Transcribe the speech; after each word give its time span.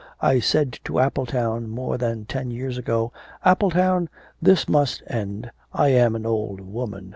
I 0.19 0.39
said 0.39 0.79
to 0.85 0.99
Appletown 0.99 1.67
more 1.69 1.95
than 1.95 2.25
ten 2.25 2.49
years 2.49 2.79
ago 2.79 3.13
"Appletown, 3.45 4.09
this 4.41 4.67
must 4.67 5.03
end, 5.05 5.51
I 5.73 5.89
am 5.89 6.15
an 6.15 6.25
old 6.25 6.59
woman." 6.59 7.09